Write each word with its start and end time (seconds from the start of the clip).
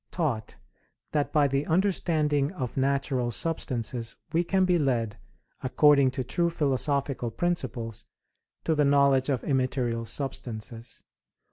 1183] 0.15 1.13
taught 1.13 1.13
that 1.13 1.31
by 1.31 1.47
the 1.47 1.63
understanding 1.67 2.51
of 2.53 2.75
natural 2.75 3.29
substances 3.29 4.15
we 4.33 4.43
can 4.43 4.65
be 4.65 4.79
led, 4.79 5.15
according 5.61 6.09
to 6.09 6.23
true 6.23 6.49
philosophical 6.49 7.29
principles, 7.29 8.03
to 8.63 8.73
the 8.73 8.83
knowledge 8.83 9.29
of 9.29 9.43
immaterial 9.43 10.03
substances. 10.03 11.03